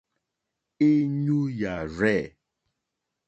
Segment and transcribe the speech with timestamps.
[0.87, 2.21] Èɲú yà rzɛ̂.